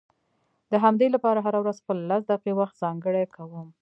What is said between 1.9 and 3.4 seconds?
لس دقيقې وخت ځانګړی